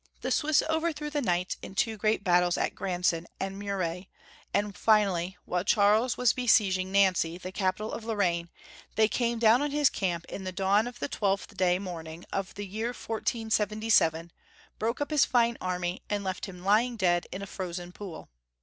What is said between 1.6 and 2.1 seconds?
in two